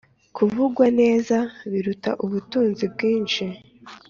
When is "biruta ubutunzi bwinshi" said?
1.71-3.43